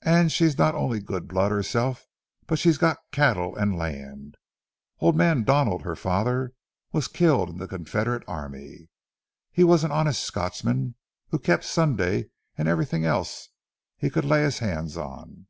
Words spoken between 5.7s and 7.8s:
her father, was killed in the